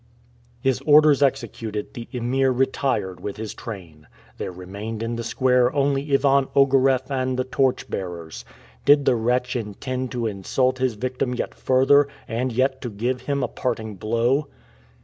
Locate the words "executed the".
1.21-2.07